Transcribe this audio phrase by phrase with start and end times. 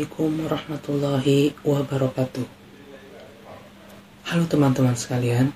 [0.00, 2.48] Assalamualaikum warahmatullahi wabarakatuh.
[4.32, 5.52] Halo teman-teman sekalian.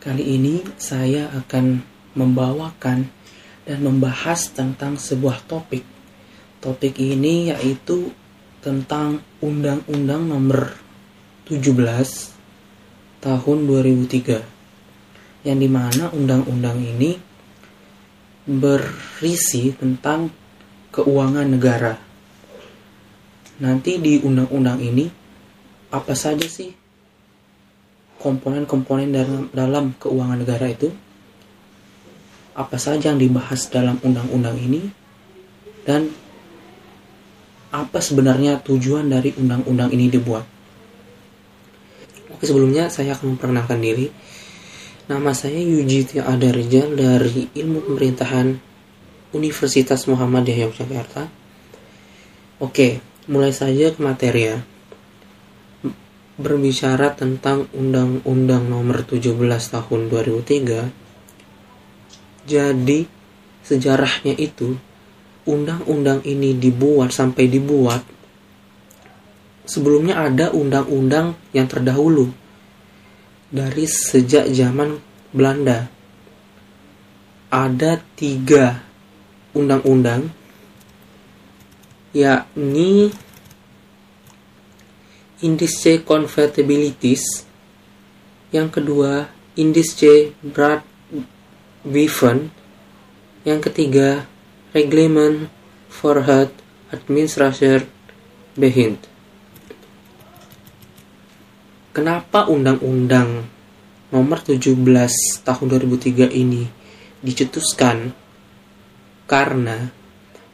[0.00, 1.84] Kali ini saya akan
[2.16, 3.04] membawakan
[3.68, 5.84] dan membahas tentang sebuah topik.
[6.64, 8.08] Topik ini yaitu
[8.64, 10.72] tentang Undang-Undang Nomor
[11.44, 11.76] 17
[13.20, 15.44] Tahun 2003.
[15.44, 17.20] Yang di mana undang-undang ini
[18.48, 20.32] berisi tentang
[20.88, 22.06] keuangan negara
[23.62, 25.08] nanti di undang-undang ini
[25.92, 26.74] apa saja sih
[28.20, 30.90] komponen-komponen dalam, dalam keuangan negara itu?
[32.56, 34.88] Apa saja yang dibahas dalam undang-undang ini?
[35.84, 36.08] Dan
[37.68, 40.48] apa sebenarnya tujuan dari undang-undang ini dibuat?
[42.32, 44.08] Oke sebelumnya saya akan memperkenalkan diri.
[45.06, 48.58] Nama saya Yujiti Adarijal dari Ilmu Pemerintahan
[49.36, 51.30] Universitas Muhammadiyah Yogyakarta.
[52.58, 54.58] Oke, mulai saja ke materi ya.
[56.36, 60.90] Berbicara tentang Undang-Undang Nomor 17 Tahun 2003.
[62.46, 63.08] Jadi
[63.66, 64.78] sejarahnya itu
[65.46, 68.02] undang-undang ini dibuat sampai dibuat
[69.66, 72.30] sebelumnya ada undang-undang yang terdahulu
[73.50, 74.98] dari sejak zaman
[75.34, 75.90] Belanda
[77.50, 78.82] ada tiga
[79.54, 80.30] undang-undang
[82.16, 83.12] yakni
[85.44, 87.44] indice convertibilities
[88.48, 89.28] yang kedua
[89.60, 90.80] indice Brad
[91.84, 92.48] Wiven
[93.44, 94.24] yang ketiga
[94.72, 95.52] reglement
[95.92, 96.56] for health
[96.88, 97.84] administration
[98.56, 98.96] behind
[101.92, 103.44] kenapa undang-undang
[104.10, 104.72] nomor 17
[105.42, 106.70] tahun 2003 ini
[107.24, 108.14] dicetuskan?
[109.26, 109.90] Karena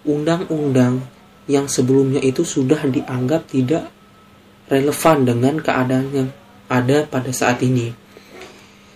[0.09, 1.05] undang-undang
[1.51, 3.91] yang sebelumnya itu sudah dianggap tidak
[4.71, 6.29] relevan dengan keadaan yang
[6.71, 7.93] ada pada saat ini.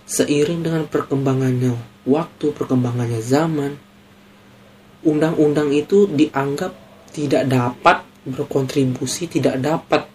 [0.07, 1.75] Seiring dengan perkembangannya
[2.07, 3.75] waktu, perkembangannya zaman,
[5.03, 6.71] undang-undang itu dianggap
[7.11, 10.07] tidak dapat berkontribusi, tidak dapat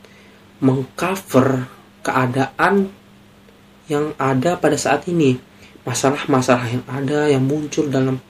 [0.65, 1.69] mengcover
[2.01, 2.89] keadaan
[3.93, 5.37] yang ada pada saat ini.
[5.83, 8.23] Masalah-masalah yang ada yang muncul dalam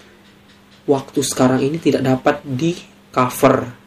[0.88, 2.74] waktu sekarang ini tidak dapat di
[3.12, 3.81] cover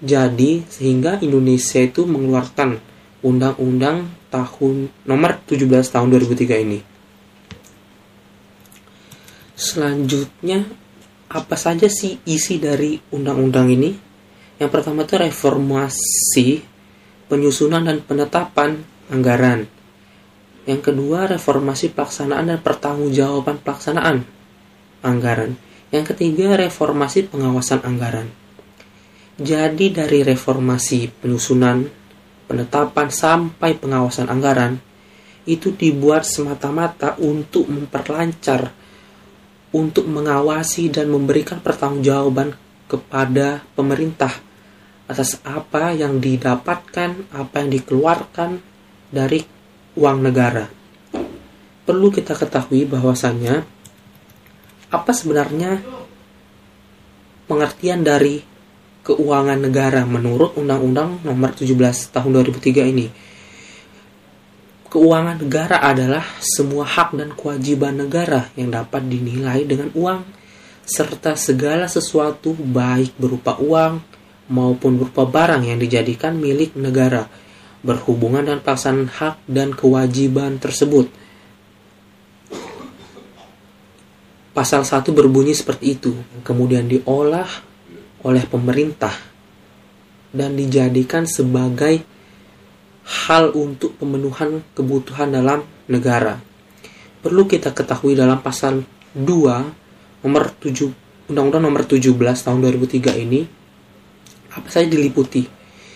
[0.00, 2.80] jadi sehingga Indonesia itu mengeluarkan
[3.20, 6.80] undang-undang tahun nomor 17 tahun 2003 ini.
[9.60, 10.64] Selanjutnya
[11.28, 13.92] apa saja sih isi dari undang-undang ini?
[14.56, 16.48] Yang pertama itu reformasi
[17.28, 18.80] penyusunan dan penetapan
[19.12, 19.68] anggaran.
[20.64, 24.24] Yang kedua reformasi pelaksanaan dan pertanggungjawaban pelaksanaan
[25.04, 25.60] anggaran.
[25.92, 28.32] Yang ketiga reformasi pengawasan anggaran.
[29.40, 31.88] Jadi dari reformasi penyusunan,
[32.44, 34.76] penetapan sampai pengawasan anggaran
[35.48, 38.68] itu dibuat semata-mata untuk memperlancar,
[39.72, 42.52] untuk mengawasi dan memberikan pertanggungjawaban
[42.84, 44.28] kepada pemerintah
[45.08, 48.60] atas apa yang didapatkan, apa yang dikeluarkan
[49.08, 49.40] dari
[49.96, 50.68] uang negara.
[51.88, 53.64] Perlu kita ketahui bahwasannya
[54.92, 55.80] apa sebenarnya
[57.48, 58.49] pengertian dari
[59.10, 63.10] keuangan negara menurut Undang-Undang Nomor 17 Tahun 2003 ini.
[64.86, 70.22] Keuangan negara adalah semua hak dan kewajiban negara yang dapat dinilai dengan uang
[70.86, 73.98] serta segala sesuatu baik berupa uang
[74.50, 77.26] maupun berupa barang yang dijadikan milik negara
[77.82, 81.10] berhubungan dengan pelaksanaan hak dan kewajiban tersebut.
[84.50, 87.69] Pasal 1 berbunyi seperti itu, kemudian diolah
[88.24, 89.12] oleh pemerintah
[90.30, 92.04] dan dijadikan sebagai
[93.26, 96.38] hal untuk pemenuhan kebutuhan dalam negara.
[97.20, 103.46] Perlu kita ketahui dalam pasal 2 nomor 7 Undang-Undang nomor 17 tahun 2003 ini
[104.50, 105.46] apa saja diliputi.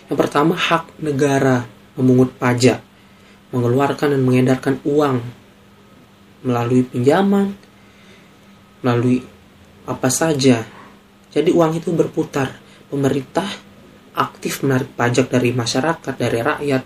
[0.06, 1.66] Yang pertama hak negara
[1.98, 2.78] memungut pajak,
[3.50, 5.18] mengeluarkan dan mengedarkan uang
[6.46, 7.56] melalui pinjaman,
[8.84, 9.26] melalui
[9.90, 10.62] apa saja
[11.34, 12.62] jadi uang itu berputar.
[12.86, 13.50] Pemerintah
[14.14, 16.82] aktif menarik pajak dari masyarakat, dari rakyat.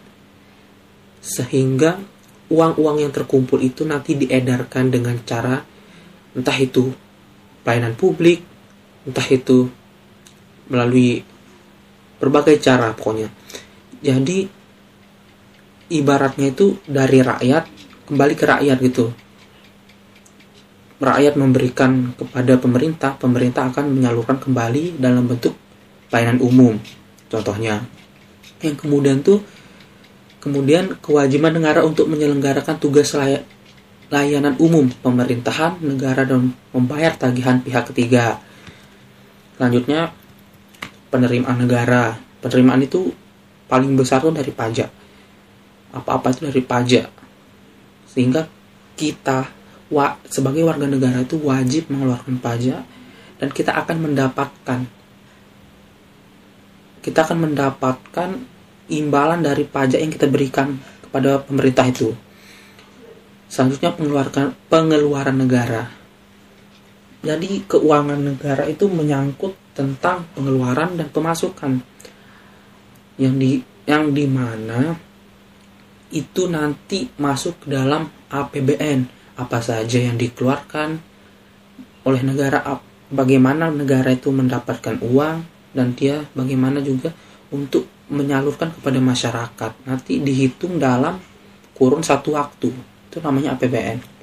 [1.21, 2.01] Sehingga
[2.49, 5.61] uang-uang yang terkumpul itu nanti diedarkan dengan cara
[6.33, 6.89] entah itu
[7.61, 8.41] pelayanan publik,
[9.05, 9.69] entah itu
[10.73, 11.21] melalui
[12.17, 13.29] berbagai cara pokoknya.
[14.01, 14.49] Jadi
[15.93, 17.65] ibaratnya itu dari rakyat
[18.09, 19.13] kembali ke rakyat gitu
[20.99, 25.55] rakyat memberikan kepada pemerintah, pemerintah akan menyalurkan kembali dalam bentuk
[26.11, 26.75] pelayanan umum.
[27.29, 27.85] contohnya
[28.65, 29.45] yang kemudian tuh
[30.41, 33.45] kemudian kewajiban negara untuk menyelenggarakan tugas lay
[34.09, 38.41] layanan umum pemerintahan negara dan membayar tagihan pihak ketiga.
[39.61, 40.17] Selanjutnya
[41.13, 42.17] penerimaan negara.
[42.41, 43.13] Penerimaan itu
[43.69, 44.89] paling besar tuh dari pajak.
[45.93, 47.09] Apa-apa itu dari pajak.
[48.09, 48.49] Sehingga
[48.97, 49.58] kita
[49.89, 52.83] wa, sebagai warga negara itu wajib mengeluarkan pajak
[53.39, 54.81] dan kita akan mendapatkan
[56.99, 58.31] kita akan mendapatkan
[58.93, 60.77] imbalan dari pajak yang kita berikan
[61.09, 62.13] kepada pemerintah itu.
[63.49, 65.89] Selanjutnya pengeluaran pengeluaran negara.
[67.25, 71.81] Jadi keuangan negara itu menyangkut tentang pengeluaran dan pemasukan
[73.17, 73.59] yang di
[73.89, 74.95] yang di mana
[76.13, 80.99] itu nanti masuk ke dalam APBN apa saja yang dikeluarkan
[82.05, 87.15] oleh negara bagaimana negara itu mendapatkan uang dan dia bagaimana juga
[87.55, 89.73] untuk menyalurkan kepada masyarakat.
[89.87, 91.17] Nanti dihitung dalam
[91.73, 92.75] kurun satu waktu.
[93.09, 94.19] Itu namanya APBN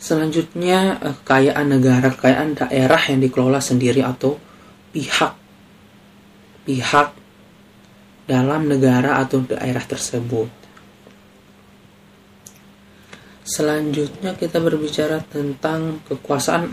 [0.00, 4.40] selanjutnya eh, kekayaan negara kekayaan daerah yang dikelola sendiri atau
[4.96, 5.36] pihak
[6.64, 7.08] pihak
[8.24, 10.48] dalam negara atau daerah tersebut
[13.50, 16.70] selanjutnya kita berbicara tentang kekuasaan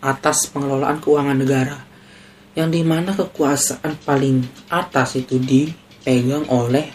[0.00, 1.78] atas pengelolaan keuangan negara
[2.56, 4.42] yang di mana kekuasaan paling
[4.72, 6.88] atas itu dipegang oleh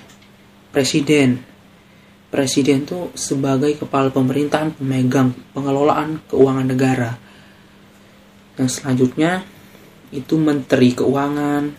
[0.74, 1.40] presiden.
[2.34, 7.12] Presiden itu sebagai kepala pemerintahan pemegang pengelolaan keuangan negara.
[8.58, 9.46] Yang selanjutnya
[10.10, 11.70] itu Menteri Keuangan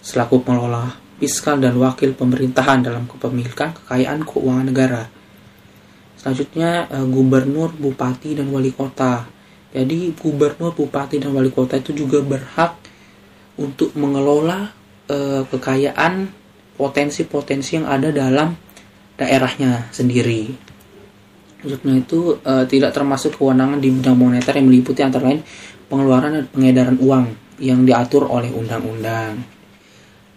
[0.00, 5.21] selaku pengelola fiskal dan wakil pemerintahan dalam kepemilikan kekayaan keuangan negara.
[6.22, 9.26] Selanjutnya eh, gubernur, bupati dan wali kota.
[9.74, 12.78] Jadi gubernur, bupati dan wali kota itu juga berhak
[13.56, 14.72] untuk mengelola
[15.08, 16.28] uh, kekayaan
[16.76, 18.52] potensi-potensi yang ada dalam
[19.16, 20.52] daerahnya sendiri.
[21.62, 25.40] Maksudnya itu uh, tidak termasuk kewenangan di bidang moneter yang meliputi antara lain
[25.86, 27.24] pengeluaran dan pengedaran uang
[27.62, 29.40] yang diatur oleh undang-undang.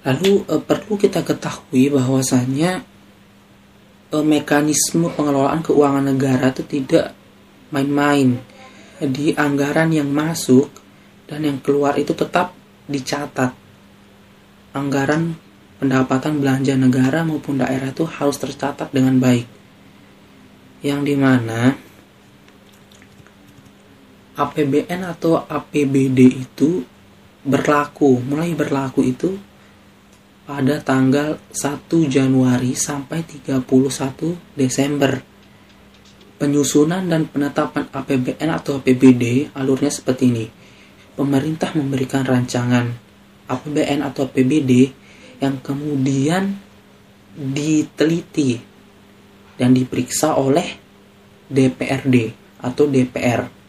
[0.06, 2.95] Lalu uh, perlu kita ketahui bahwasannya
[4.14, 7.16] uh, mekanisme pengelolaan keuangan negara itu tidak
[7.72, 8.38] main-main.
[9.02, 10.70] Jadi anggaran yang masuk
[11.26, 12.54] dan yang keluar itu tetap
[12.86, 13.52] dicatat
[14.76, 15.34] anggaran
[15.82, 19.48] pendapatan belanja negara maupun daerah itu harus tercatat dengan baik
[20.86, 21.74] yang di mana
[24.36, 26.84] APBN atau APBD itu
[27.42, 29.40] berlaku mulai berlaku itu
[30.46, 33.66] pada tanggal 1 Januari sampai 31
[34.54, 35.18] Desember.
[36.38, 40.46] Penyusunan dan penetapan APBN atau APBD alurnya seperti ini.
[41.18, 42.94] Pemerintah memberikan rancangan
[43.50, 44.94] APBN atau APBD
[45.42, 46.62] yang kemudian
[47.36, 48.62] diteliti
[49.58, 50.78] dan diperiksa oleh
[51.50, 52.32] DPRD
[52.64, 53.66] atau DPR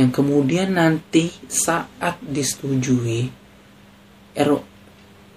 [0.00, 3.28] yang kemudian nanti saat disetujui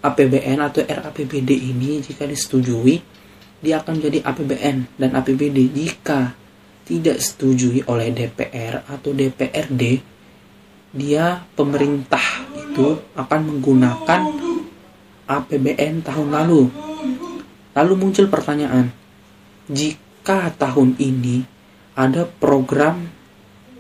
[0.03, 2.99] APBN atau RAPBD ini jika disetujui
[3.63, 6.35] dia akan menjadi APBN dan APBD jika
[6.83, 10.03] tidak setujui oleh DPR atau DPRD
[10.93, 12.21] dia pemerintah
[12.53, 14.21] itu akan menggunakan
[15.25, 16.69] APBN tahun lalu.
[17.73, 18.93] Lalu muncul pertanyaan,
[19.65, 21.41] jika tahun ini
[21.97, 23.09] ada program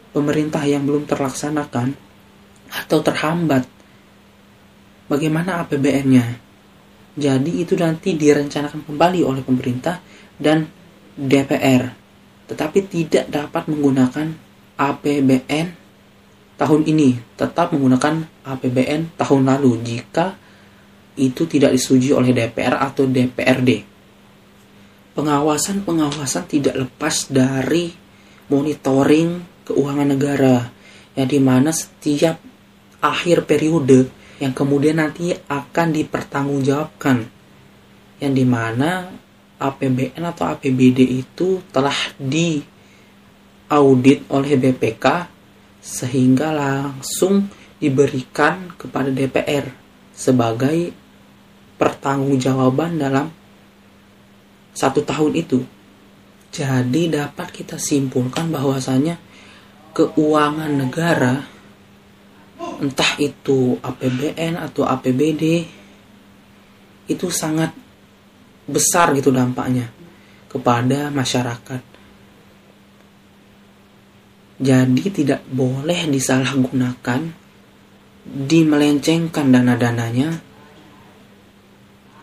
[0.09, 1.93] pemerintah yang belum terlaksanakan
[2.73, 3.69] atau terhambat,
[5.07, 6.25] bagaimana APBN-nya?
[7.13, 10.01] Jadi itu nanti direncanakan kembali oleh pemerintah
[10.33, 10.65] dan
[11.13, 11.93] DPR,
[12.49, 14.33] tetapi tidak dapat menggunakan
[14.73, 15.67] APBN
[16.57, 20.33] tahun ini tetap menggunakan APBN tahun lalu jika
[21.13, 23.85] itu tidak disetujui oleh DPR atau DPRD.
[25.13, 27.93] Pengawasan-pengawasan tidak lepas dari
[28.49, 30.73] monitoring keuangan negara
[31.13, 32.41] yang di mana setiap
[32.97, 34.09] akhir periode
[34.43, 37.23] yang kemudian nanti akan dipertanggungjawabkan
[38.19, 39.07] yang di mana
[39.55, 42.67] APBN atau APBD itu telah diaudit
[44.27, 45.31] oleh BPK
[45.79, 47.47] sehingga langsung
[47.79, 49.71] diberikan kepada DPR
[50.11, 50.91] sebagai
[51.79, 53.31] pertanggungjawaban dalam
[54.75, 55.63] satu tahun itu.
[56.51, 59.17] Jadi dapat kita simpulkan bahwasanya
[59.95, 61.47] keuangan negara
[62.79, 65.43] entah itu APBN atau APBD
[67.09, 67.75] itu sangat
[68.63, 69.91] besar gitu dampaknya
[70.47, 71.81] kepada masyarakat.
[74.63, 77.21] Jadi tidak boleh disalahgunakan
[78.23, 80.39] dimelencengkan dana-dananya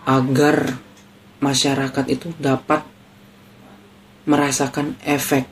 [0.08, 0.80] agar
[1.44, 2.80] masyarakat itu dapat
[4.24, 5.44] merasakan efek,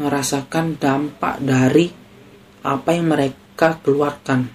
[0.00, 1.92] merasakan dampak dari
[2.64, 3.49] apa yang mereka
[3.84, 4.48] keluarkan.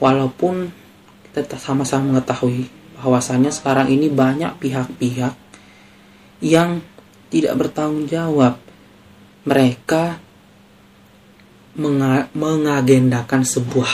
[0.00, 0.72] Walaupun
[1.28, 5.34] kita sama-sama mengetahui bahwasannya sekarang ini banyak pihak-pihak
[6.40, 6.80] yang
[7.28, 8.56] tidak bertanggung jawab.
[9.44, 10.16] Mereka
[12.32, 13.92] mengagendakan sebuah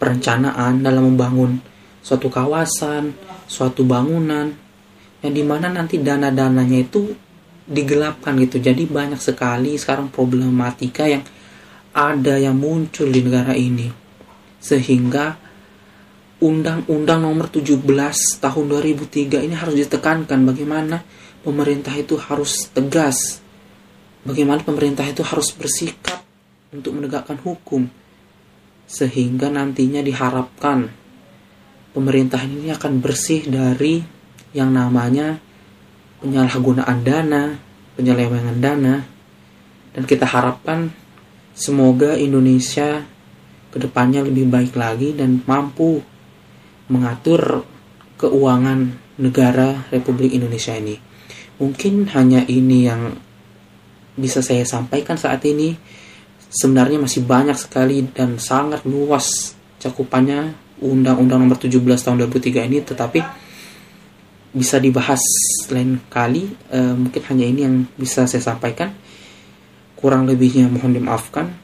[0.00, 1.60] perencanaan dalam membangun
[2.00, 3.12] suatu kawasan,
[3.44, 4.52] suatu bangunan,
[5.20, 7.12] yang di mana nanti dana-dananya itu
[7.64, 8.60] digelapkan gitu.
[8.60, 11.24] Jadi banyak sekali sekarang problematika yang
[11.94, 13.88] ada yang muncul di negara ini.
[14.58, 15.44] Sehingga
[16.44, 17.80] Undang-Undang nomor 17
[18.42, 21.00] tahun 2003 ini harus ditekankan bagaimana
[21.40, 23.40] pemerintah itu harus tegas.
[24.26, 26.20] Bagaimana pemerintah itu harus bersikap
[26.74, 27.86] untuk menegakkan hukum
[28.84, 30.92] sehingga nantinya diharapkan
[31.96, 34.04] pemerintah ini akan bersih dari
[34.52, 35.40] yang namanya
[36.20, 37.56] penyalahgunaan dana,
[37.96, 38.94] penyelewengan dana
[39.94, 40.90] dan kita harapkan
[41.54, 43.06] semoga Indonesia
[43.70, 46.02] ke depannya lebih baik lagi dan mampu
[46.90, 47.64] mengatur
[48.18, 50.98] keuangan negara Republik Indonesia ini.
[51.58, 53.14] Mungkin hanya ini yang
[54.14, 55.74] bisa saya sampaikan saat ini.
[56.54, 63.20] Sebenarnya masih banyak sekali dan sangat luas cakupannya Undang-Undang Nomor 17 Tahun 2003 ini tetapi
[64.54, 65.18] bisa dibahas
[65.66, 66.46] lain kali.
[66.70, 68.94] E, mungkin hanya ini yang bisa saya sampaikan
[70.04, 71.56] kurang lebihnya mohon dimaafkan.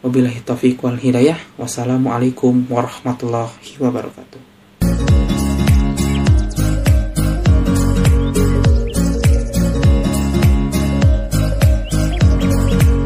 [0.00, 1.36] Wabillahi taufiq wal hidayah.
[1.60, 4.51] Wassalamualaikum warahmatullahi wabarakatuh